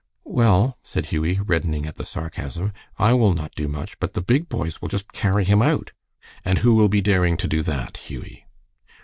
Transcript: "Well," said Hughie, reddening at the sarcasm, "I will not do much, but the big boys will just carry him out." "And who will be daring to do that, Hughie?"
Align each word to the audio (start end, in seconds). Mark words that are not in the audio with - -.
"Well," 0.25 0.79
said 0.81 1.05
Hughie, 1.05 1.39
reddening 1.39 1.85
at 1.85 1.93
the 1.97 2.07
sarcasm, 2.07 2.73
"I 2.97 3.13
will 3.13 3.35
not 3.35 3.53
do 3.53 3.67
much, 3.67 3.99
but 3.99 4.13
the 4.13 4.21
big 4.21 4.49
boys 4.49 4.81
will 4.81 4.89
just 4.89 5.11
carry 5.13 5.43
him 5.43 5.61
out." 5.61 5.91
"And 6.43 6.57
who 6.57 6.73
will 6.73 6.89
be 6.89 7.01
daring 7.01 7.37
to 7.37 7.47
do 7.47 7.61
that, 7.61 7.97
Hughie?" 7.97 8.47